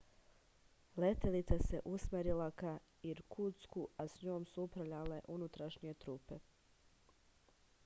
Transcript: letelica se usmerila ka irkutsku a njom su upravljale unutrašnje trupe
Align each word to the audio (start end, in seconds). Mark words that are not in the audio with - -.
letelica 1.01 1.55
se 1.67 1.79
usmerila 1.97 2.47
ka 2.61 2.71
irkutsku 3.11 3.81
a 4.01 4.07
njom 4.23 4.45
su 4.55 4.63
upravljale 4.67 5.21
unutrašnje 5.37 5.93
trupe 6.05 6.39